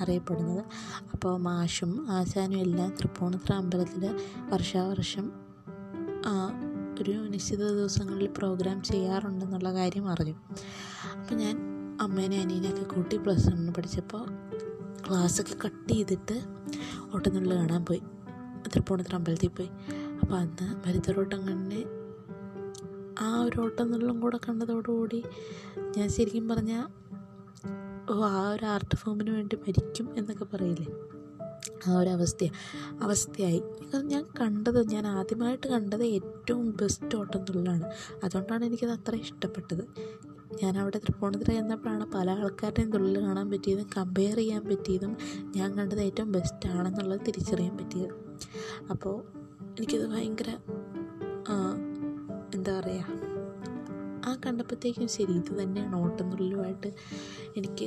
[0.01, 0.65] അറിയപ്പെടുന്നത്.
[1.13, 4.05] അപ്പോൾ മാഷും ആശാനും എല്ലാം തൃപ്പൂണിത്തുറ അമ്പലത്തിൽ
[4.51, 5.33] വർഷാവർഷം
[7.03, 10.35] ഒരു നിശ്ചിത ദിവസങ്ങളിൽ പ്രോഗ്രാം ചെയ്യാറുണ്ടെന്നുള്ള കാര്യം അറിഞ്ഞു.
[11.21, 11.61] അപ്പോൾ ഞാൻ
[12.01, 14.27] അമ്മേനെ അനിയനെയൊക്കെ കൂട്ടി പ്ലസ് വണ്ണിന് പഠിച്ചപ്പോൾ
[15.09, 16.43] ക്ലാസ്സൊക്കെ കട്ട് ചെയ്തിട്ട്
[17.15, 18.03] ഓട്ടത്തിനുള്ളിൽ കാണാൻ പോയി.
[18.75, 19.71] തൃപ്പൂണിത്തുറ അമ്പലത്തിൽ പോയി.
[20.23, 21.85] അപ്പോൾ അന്ന് മരുത്തറോട്ടങ്ങനെ
[23.21, 25.25] ആ ഒരു ഓട്ടനുള്ളും കൂടെ കണ്ടതോടുകൂടി
[25.97, 26.87] ഞാൻ ശരിക്കും പറഞ്ഞാൽ
[28.13, 30.87] ഓ ആ ഒരു ആർട്ട് ഫോമിന് വേണ്ടി മരിക്കും എന്നൊക്കെ പറയില്ലേ?
[31.89, 32.45] ആ ഒരു അവസ്ഥ
[33.03, 33.61] അവസ്ഥയായി
[34.13, 37.87] ഞാൻ കണ്ടത് ഞാൻ ആദ്യമായിട്ട് കണ്ടത് ഏറ്റവും ബെസ്റ്റ് ഓട്ടംതുള്ളലാണ്
[38.25, 39.85] അതുകൊണ്ടാണ് എനിക്കത് അത്ര ഇഷ്ടപ്പെട്ടത്.
[40.63, 45.13] ഞാൻ അവിടെ തൃപ്പൂണിത്തുറ ചെന്നപ്പോഴാണ് പല ആൾക്കാരുടെയും തുള്ളൽ കാണാൻ പറ്റിയതും കമ്പയർ ചെയ്യാൻ പറ്റിയതും
[45.57, 48.15] ഞാൻ കണ്ടത് ഏറ്റവും ബെസ്റ്റ് ആണെന്നുള്ളത് തിരിച്ചറിയാൻ പറ്റിയത്.
[48.91, 49.17] അപ്പോൾ
[49.79, 50.51] എനിക്കത് ഭയങ്കര
[52.55, 53.07] എന്താ പറയുക
[54.29, 56.91] ആ കണ്ടപ്പോഴത്തേക്കും ശരി ഇത് തന്നെയാണ് ഓട്ടം തുള്ളലുമായിട്ട്
[57.57, 57.87] എനിക്ക്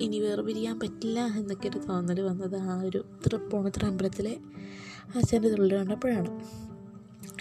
[0.00, 4.38] ഇനി വേർപിരിയാൻ പറ്റില്ല എന്നൊക്കെ ഒരു തോന്നൽ വന്നത് ആ ഒരു തൃപ്പൂണിത്തുറ അമ്പലത്തിലെ
[5.16, 6.44] ആശാന്റെ തുള്ളൽ കണ്ടപ്പോഴാണ്.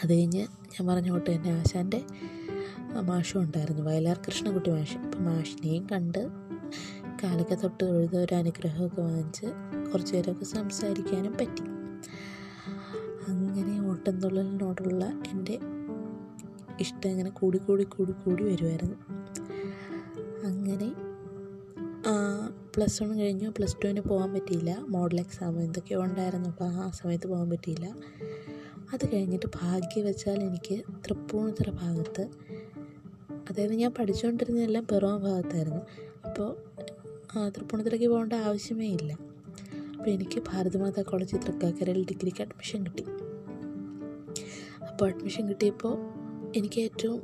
[0.03, 2.03] അത് കഴിഞ്ഞ് ഞാൻ പറഞ്ഞ കൂട്ട് തന്നെ ആശാന്റെ
[3.01, 4.97] മാഷും ഉണ്ടായിരുന്നു വയലാർ കൃഷ്ണകുട്ടി മാഷ്.
[4.97, 6.27] അപ്പം മാഷിനെയും കണ്ട്
[7.23, 9.45] കാലൊക്കെ തൊട്ട് തൊഴുത ഒരു അനുഗ്രഹമൊക്കെ വാങ്ങിച്ച്
[9.91, 11.63] കുറച്ച് നേരമൊക്കെ സംസാരിക്കാനും പറ്റി.
[13.27, 15.59] അങ്ങനെ ഓട്ടം തുള്ളലിനോടുള്ള എന്റെ
[16.79, 18.95] ഇഷ്ടം ഇങ്ങനെ കൂടി കൂടി കൂടി കൂടി വരുമായിരുന്നു.
[20.45, 21.12] അങ്ങനെ
[22.75, 23.49] പ്ലസ് വൺ കഴിഞ്ഞു.
[23.49, 24.77] പ്ലസ് ടുവിന് പോകാൻ പറ്റിയില്ല.
[24.79, 26.49] മോഡൽ എക്സാം എന്തൊക്കെയോ ഉണ്ടായിരുന്നു.
[26.49, 27.85] അപ്പോൾ ആ സമയത്ത് പോകാൻ പറ്റിയില്ല.
[28.93, 32.29] അത് കഴിഞ്ഞിട്ട് ഭാഗ്യവശാൽ എനിക്ക് തൃപ്പൂണിത്തുറ ഭാഗത്ത്
[33.49, 35.81] അതായത് ഞാൻ പഠിച്ചുകൊണ്ടിരുന്നതെല്ലാം പെറുവാൻ ഭാഗത്തായിരുന്നു.
[36.27, 36.49] അപ്പോൾ
[37.49, 39.13] തൃപ്പൂണിത്തുറയ്ക്ക് പോകേണ്ട ആവശ്യമേ ഇല്ല.
[39.97, 43.05] അപ്പോൾ എനിക്ക് ഭാരതമാതാ കോളേജ് തൃക്കാക്കരയിൽ ഡിഗ്രിക്ക് അഡ്മിഷൻ കിട്ടി.
[44.87, 45.95] അപ്പോൾ അഡ്മിഷൻ കിട്ടിയപ്പോൾ
[46.55, 47.21] എനിക്ക് ഏറ്റവും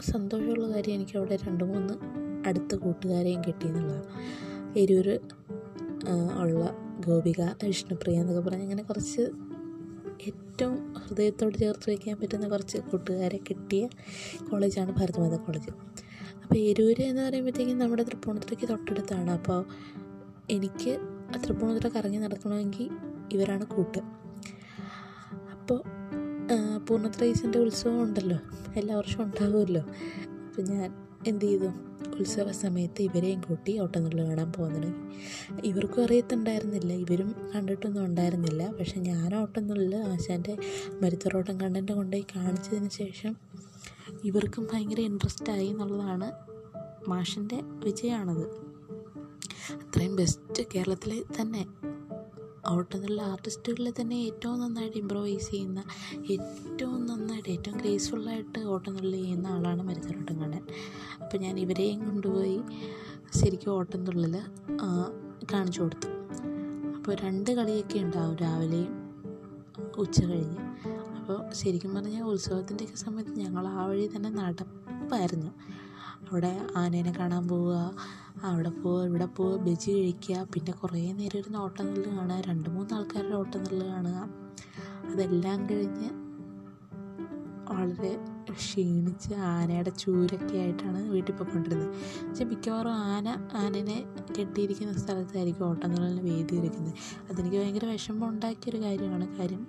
[0.00, 4.04] സന്തോഷമുള്ള കാര്യം എനിക്ക് അവിടെ രണ്ട് മൂന്ന് അടുത്ത കൂട്ടുകാരെയും കിട്ടി എന്നുള്ളതാണ്
[4.78, 5.20] എരൂർ
[6.38, 6.74] ഉള്ള
[7.06, 9.20] ഗോപിക വിഷ്ണുപ്രിയ എന്നൊക്കെ പറഞ്ഞ് അങ്ങനെ കുറച്ച്
[10.20, 13.88] ഏറ്റവും ഹൃദയത്തോട് ചേർത്ത് വയ്ക്കാൻ പറ്റുന്ന കുറച്ച് കൂട്ടുകാരെ കിട്ടിയ
[14.50, 15.70] കോളേജാണ് ഭാരതമാതാ കോളേജ്.
[16.42, 19.30] അപ്പോൾ എരൂര് എന്ന് പറയുമ്പോഴത്തേക്കും നമ്മുടെ തൃപ്പൂണിത്തുറയ്ക്ക് തൊട്ടടുത്താണ്.
[19.30, 19.64] അപ്പോൾ
[20.50, 20.92] എനിക്ക്
[21.46, 22.90] തൃപ്പൂണിത്തുറ കറങ്ങി നടക്കണമെങ്കിൽ
[23.32, 23.98] ഇവരാണ് കൂട്ട്.
[25.52, 25.80] അപ്പോൾ
[26.88, 28.38] പൂർണത്രയീസിന്റെ ഉത്സവം ഉണ്ടല്ലോ.
[28.76, 29.82] എല്ലാ വർഷവും ഉണ്ടാകുമല്ലോ
[30.46, 31.68] അപ്പോൾ ഞാൻ എന്ത് ചെയ്തു
[32.18, 34.94] ഉത്സവ സമയത്ത് ഇവരെയും കൂട്ടി ഓട്ടംതുള്ളൽ കാണാൻ പോകാൻ തുടങ്ങി
[35.64, 36.92] ഇവർക്കും അറിയത്തുണ്ടായിരുന്നില്ല.
[36.92, 38.72] ഇവരും കണ്ടിട്ടൊന്നും ഉണ്ടായിരുന്നില്ല.
[38.72, 40.56] പക്ഷെ ഞാൻ ഓട്ടംതുള്ളൽ ആശാന്റെ
[41.02, 43.36] മരുത്തറോട്ടം കണ്ടന്റെ കൊണ്ടുപോയി കാണിച്ചതിന് ശേഷം
[44.24, 46.32] ഇവർക്കും ഭയങ്കര ഇൻട്രസ്റ്റ് ആയി എന്നുള്ളതാണ്
[47.08, 48.46] മാഷിന്റെ വിജയമാണത്
[49.72, 51.83] അത്രയും ബെസ്റ്റ് കേരളത്തിലെ തന്നെ.
[52.68, 55.84] ഓട്ടംതുള്ള ആർട്ടിസ്റ്റുകളിൽ തന്നെ ഏറ്റവും നന്നായിട്ട് ഇമ്പ്രവൈസ് ചെയ്യുന്ന
[56.30, 60.64] ഏറ്റവും നന്നായിട്ട് ഏറ്റവും ഗ്രേസ്ഫുള്ളായിട്ട് ഓട്ടംതുള്ളൽ ചെയ്യുന്ന ആളാണ് മരുത്തരോട്ടം കണ്ണൻ
[61.22, 62.60] അപ്പോൾ ഞാൻ ഇവരെയും കൊണ്ടുപോയി
[63.40, 64.34] ശരിക്കും ഓട്ടംതുള്ളൽ
[65.52, 66.08] കാണിച്ചു കൊടുത്തു.
[66.96, 68.92] അപ്പോൾ രണ്ട് കളിയൊക്കെ ഉണ്ടാവും രാവിലെയും
[69.98, 70.60] ഉച്ച കഴിഞ്ഞ്.
[71.18, 75.50] അപ്പോൾ ശരിക്കും പറഞ്ഞാൽ ഉത്സവത്തിന്റെയൊക്കെ സമയത്ത് ഞങ്ങൾ ആ വഴി തന്നെ നടപ്പായിരുന്നു.
[76.30, 77.96] അവിടെ ആനേനെ കാണാൻ പോവുക
[78.42, 80.46] അവിടെ പോവുക ഇവിടെ പോവുക ബജി കഴിക്കുക.
[80.52, 82.42] പിന്നെ കുറേ നേരം ഇരുന്ന് ഓട്ടംതുള്ളൽ കാണുക.
[82.46, 84.28] രണ്ട് മൂന്ന് ആൾക്കാരുടെ ഓട്ടംതുള്ളൽ കാണുക.
[85.12, 86.24] അതെല്ലാം കഴിഞ്ഞ്
[87.72, 88.18] വളരെ
[88.52, 91.88] ക്ഷീണിച്ച് ആനയുടെ ചൂരൊക്കെ ആയിട്ടാണ് വീട്ടിൽ പോയിക്കൊണ്ടിരുന്നത്.
[92.28, 94.04] പക്ഷേ മിക്കവാറും ആന ആനനെ
[94.38, 96.94] കെട്ടിയിരിക്കുന്ന സ്ഥലത്തായിരിക്കും ഓട്ടംതുള്ളലിന് വേദി ഇരിക്കുന്നത്
[97.30, 99.36] അതെനിക്ക് ഭയങ്കര വിഷമം ഉണ്ടാക്കിയൊരു കാര്യമാണ്.
[99.36, 99.66] കാര്യം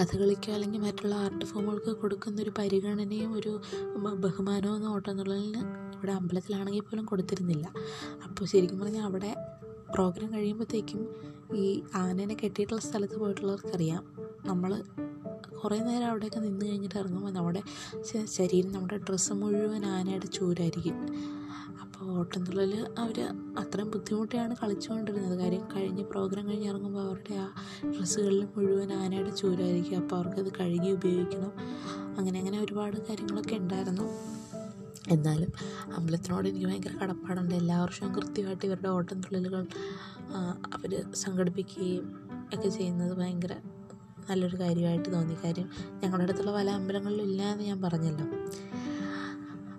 [0.00, 3.60] കഥകളിക്കോ അല്ലെങ്കിൽ മറ്റുള്ള ആർട്ട് ഫോമുകൾക്ക് കൊടുക്കുന്ന ഒരു പരിഗണനയും ഒരു
[3.96, 7.66] ബഹുമാനവും ഒന്നും ഓട്ടംതുള്ളലിന് ഇവിടെ അമ്പലത്തിലാണെങ്കിൽ പോലും കൊടുത്തിരുന്നില്ല.
[8.24, 9.32] അപ്പോൾ ശരിക്കും പറഞ്ഞാൽ അവിടെ
[9.94, 11.00] പ്രോഗ്രാം കഴിയുമ്പോഴത്തേക്കും
[11.54, 14.02] ഈ ആനേനെ കെട്ടിയിട്ടുള്ള സ്ഥലത്ത് പോയിട്ടുള്ളവർക്കറിയാം.
[14.44, 14.70] നമ്മൾ
[15.62, 17.62] കുറേ നേരം അവിടെയൊക്കെ നിന്ന് കഴിഞ്ഞിട്ട് ഇറങ്ങുമ്പോൾ നമ്മുടെ
[18.36, 20.96] ശരീരം നമ്മുടെ ഡ്രസ്സ് മുഴുവൻ ആനയുടെ ചൂരായിരിക്കും
[21.82, 23.18] അപ്പോൾ ഓട്ടംതുള്ളൽ അവർ
[23.58, 25.34] അത്രയും ബുദ്ധിമുട്ടിയാണ് കളിച്ചുകൊണ്ടിരുന്നത്.
[25.38, 27.46] കാര്യം കഴിഞ്ഞ് പ്രോഗ്രാം കഴിഞ്ഞ് ഇറങ്ങുമ്പോൾ അവരുടെ ആ
[27.90, 31.52] ഡ്രസ്സുകളിൽ മുഴുവൻ ആനയുടെ ചൂരായിരിക്കും അപ്പോൾ അവർക്കത് കഴുകി ഉപയോഗിക്കണം.
[32.18, 34.06] അങ്ങനെ അങ്ങനെ ഒരുപാട് കാര്യങ്ങളൊക്കെ ഉണ്ടായിരുന്നു.
[35.10, 35.50] എന്നാലും
[35.96, 37.54] അമ്പലത്തിനോട് എനിക്ക് ഭയങ്കര കടപ്പാടുണ്ട്.
[37.54, 39.66] എല്ലാ വർഷവും കൃത്യമായിട്ട് ഇവരുടെ ഓട്ടംതുള്ളലുകൾ
[40.74, 42.06] അവർ സംഘടിപ്പിക്കുകയും
[42.54, 43.54] ഒക്കെ ചെയ്യുന്നത് ഭയങ്കര
[44.30, 45.36] നല്ലൊരു കാര്യമായിട്ട് തോന്നി.
[45.44, 45.68] കാര്യം
[46.04, 48.26] ഞങ്ങളുടെ അടുത്തുള്ള പല അമ്പലങ്ങളിലും ഇല്ല എന്ന് ഞാൻ പറഞ്ഞല്ലോ.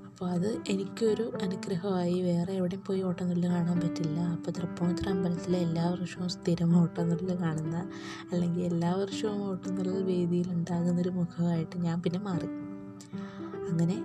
[0.06, 4.20] അപ്പോൾ അത് എനിക്കൊരു അനുഗ്രഹമായി വേറെ എവിടെയും പോയി ഓട്ടംതുള്ളൽ കാണാൻ പറ്റില്ല.
[4.20, 7.78] അപ്പോൾ തൃപ്പൂണിത്തുറ അമ്പലത്തിലെ എല്ലാ വർഷവും സ്ഥിരം ഓട്ടംതുള്ളൽ കാണുന്ന
[8.32, 12.50] അല്ലെങ്കിൽ എല്ലാ വർഷവും ഓട്ടംതുള്ളൽ വേദിയിൽ ഉണ്ടാകുന്നൊരു മുഖമായിട്ട് ഞാൻ പിന്നെ മാറി.
[13.70, 13.98] അങ്ങനെ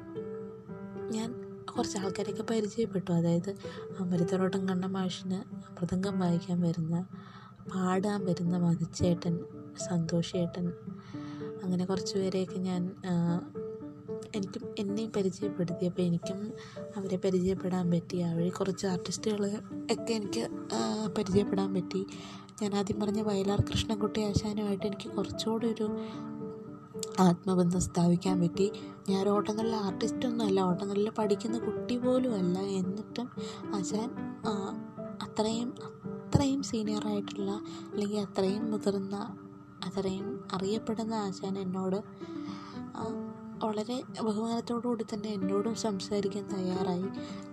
[1.76, 3.10] കുറച്ച് ആൾക്കാരെയൊക്കെ പരിചയപ്പെട്ടു.
[3.12, 3.50] അതായത്
[4.00, 5.38] അമൃതറോട്ടം കണ്ട മാഷിന്
[5.72, 7.06] മൃദംഗം വായിക്കാൻ വരുന്ന
[7.74, 9.34] പാടാൻ വരുന്ന മതിച്ചേട്ടൻ
[9.88, 10.66] സന്തോഷേട്ടൻ
[11.64, 12.82] അങ്ങനെ കുറച്ച് പേരെയൊക്കെ ഞാൻ
[14.34, 16.38] എനിക്കും എന്നെയും പരിചയപ്പെടുത്തിയപ്പോൾ എനിക്കും
[16.96, 18.16] അവരെ പരിചയപ്പെടാൻ പറ്റി.
[18.16, 19.42] അവർ കുറച്ച് ആർട്ടിസ്റ്റുകൾ
[19.92, 20.42] ഒക്കെ എനിക്ക്
[21.18, 22.06] പരിചയപ്പെടാൻ പറ്റി.
[22.62, 25.86] ഞാൻ ആദ്യം പറഞ്ഞ വയലാർ കൃഷ്ണൻകുട്ടി ആശാനുമായിട്ട് എനിക്ക് കുറച്ചുകൂടി ഒരു
[27.20, 28.72] ആത്മബന്ധം സ്ഥാപിക്കാൻ പറ്റി.
[29.09, 33.31] ഞാൻ ഓട്ടങ്ങളിലെ ആർട്ടിസ്റ്റൊന്നുമല്ല ഓട്ടങ്ങളിൽ പഠിക്കുന്ന കുട്ടി പോലും അല്ല എന്നിട്ടും
[33.74, 34.11] ആശാൻ
[35.22, 37.50] അത്രയും അത്രയും സീനിയറായിട്ടുള്ള
[37.90, 39.37] അല്ലെങ്കിൽ അത്രയും മുതിർന്ന
[39.85, 42.02] അത്രയും അറിയപ്പെടുന്ന ആശാൻ എന്നോട്
[43.64, 47.05] വളരെ ബഹുമാനത്തോടുകൂടി തന്നെ എന്നോടും സംസാരിക്കാൻ തയ്യാറായി.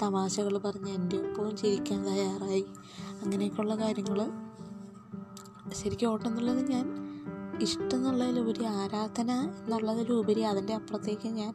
[0.02, 2.66] തമാശകൾ പറഞ്ഞ് എന്റെ ഒപ്പവും ചിരിക്കാൻ തയ്യാറായി.
[3.24, 4.32] അങ്ങനെയൊക്കെയുള്ള കാര്യങ്ങൾ
[5.74, 7.03] ശരിക്കും ഓട്ടം എന്നുള്ളത് ഞാൻ
[7.62, 11.54] ഇഷ്ടം എന്നുള്ളതിലുപരി ആരാധന എന്നുള്ളതിലുപരി അതിന്റെ അപ്പുറത്തേക്ക് ഞാൻ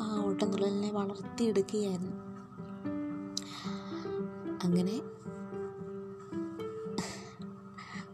[0.00, 2.12] ആ ഓട്ടം എന്നുള്ളതിനെ വളർത്തിയെടുക്കുകയായിരുന്നു.
[4.64, 5.00] അങ്ങനെ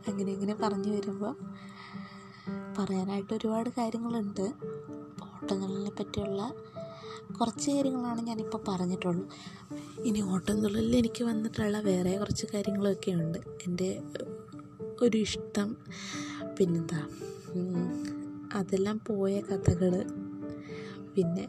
[0.09, 1.37] അങ്ങനെ ഇങ്ങനെ പറഞ്ഞു വരുമ്പോൾ
[2.79, 4.53] പറയാനായിട്ട് ഒരുപാട് കാര്യങ്ങളുണ്ട്.
[5.23, 6.55] ഓട്ടംതുള്ളലിനെ പറ്റിയുള്ള
[7.41, 9.29] കുറച്ച് കാര്യങ്ങളാണ് ഞാനിപ്പോൾ പറഞ്ഞിട്ടുള്ളൂ.
[9.99, 14.03] ഇനി ഓട്ടംതുള്ളലിൽ എനിക്ക് വന്നിട്ടുള്ള വേറെ കുറച്ച് കാര്യങ്ങളൊക്കെ ഉണ്ട് എന്റെ
[15.03, 15.77] ഒരു ഇഷ്ടം
[16.59, 17.09] പിന്നെന്താ?
[18.55, 20.05] അതെല്ലാം പോയ കഥകൾ
[21.15, 21.49] പിന്നെ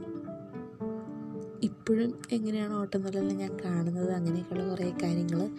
[1.64, 5.50] ഇപ്പോഴും എങ്ങനെയാണ് ഓട്ടംതുള്ളലിനെ ഞാൻ കാണുന്നത് അങ്ങനെയൊക്കെയുള്ള കുറേ കാര്യങ്ങൾ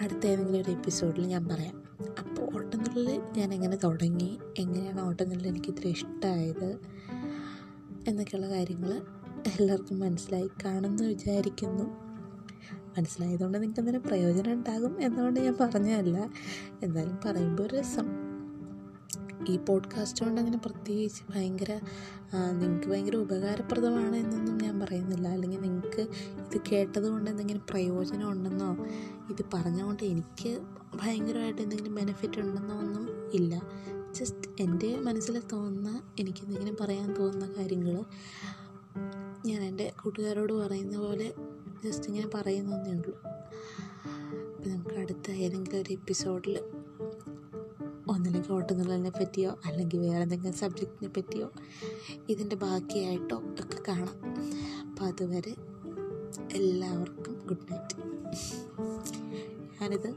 [0.00, 1.82] അടുത്ത ഏതെങ്കിലും ഒരു എപ്പിസോഡിൽ ഞാൻ പറയാം.
[2.18, 4.38] അപ്പോൾ ഓട്ടംതുള്ളൽ ഞാൻ എങ്ങനെ തുടങ്ങി?
[4.58, 6.78] എങ്ങനെയാണ് ഓട്ടംതുള്ളൽ എനിക്ക് ഇത്ര ഇഷ്ടമായത്
[8.08, 9.02] എന്നൊക്കെയുള്ള കാര്യങ്ങൾ
[9.46, 11.84] എല്ലാവർക്കും മനസ്സിലായി കാണുമെന്ന് വിചാരിക്കുന്നു.
[12.98, 16.30] മനസ്സിലായതുകൊണ്ട് നിങ്ങൾക്ക് എന്തെങ്കിലും പ്രയോജനം ഉണ്ടാകും എന്നുകൊണ്ട് ഞാൻ പറഞ്ഞതല്ല.
[16.82, 18.29] എന്നാലും പറയുമ്പോൾ രസം.
[19.48, 21.80] ഈ പോഡ്കാസ്റ്റ് കൊണ്ട് അങ്ങനെ പ്രത്യേകിച്ച് ഭയങ്കര
[22.52, 25.28] നിങ്ങൾക്ക് ഭയങ്കര ഉപകാരപ്രദമാണ് എന്നൊന്നും ഞാൻ പറയുന്നില്ല.
[25.28, 26.00] അല്ലെങ്കിൽ നിങ്ങൾക്ക്
[26.38, 28.76] ഇത് കേട്ടതുകൊണ്ട് എന്തെങ്കിലും പ്രയോജനം ഉണ്ടെന്നോ
[29.30, 30.60] ഇത് പറഞ്ഞുകൊണ്ട് എനിക്ക്
[30.94, 33.62] ഭയങ്കരമായിട്ട് എന്തെങ്കിലും ബെനിഫിറ്റ് ഉണ്ടെന്നോ ഒന്നും ഇല്ല.
[34.12, 38.04] ജസ്റ്റ് എന്റെ മനസ്സിൽ തോന്നുന്ന എനിക്ക് എന്തെങ്കിലും പറയാൻ തോന്നുന്ന കാര്യങ്ങൾ
[39.46, 41.34] ഞാൻ എന്റെ കൂട്ടുകാരോട് പറയുന്ന പോലെ
[41.84, 43.20] ജസ്റ്റ് ഇങ്ങനെ പറയുന്നതേ ഉള്ളൂ.
[44.56, 46.60] അപ്പോൾ നമുക്ക് അടുത്ത ഏതെങ്കിലും ഒരു എപ്പിസോഡിൽ
[48.10, 51.50] ഒന്നില്ലെങ്കിൽ ഓട്ടുന്നുള്ളതിനെ പറ്റിയോ അല്ലെങ്കിൽ വേറെ എന്തെങ്കിലും സബ്ജക്റ്റിനെ പറ്റിയോ
[52.28, 54.16] ഇതിന്റെ ബാക്കിയായിട്ടോ ഒക്കെ കാണാം.
[54.88, 55.54] അപ്പോൾ അതുവരെ
[56.52, 57.96] എല്ലാവർക്കും ഗുഡ് നൈറ്റ്
[59.82, 60.10] ഞാനിത്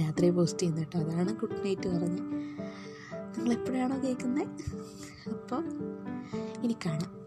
[0.00, 0.98] രാത്രി പോസ്റ്റ് ചെയ്യുന്ന കേട്ടോ.
[0.98, 2.22] അതാണ് ഗുഡ് നൈറ്റ് പറഞ്ഞത്
[3.36, 4.48] നിങ്ങൾ എപ്പോഴാണോ കേൾക്കുന്നത്
[5.30, 5.62] അപ്പോൾ
[6.62, 7.17] ഇനി കാണാം.